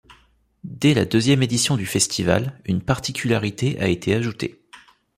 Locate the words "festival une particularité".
1.85-3.79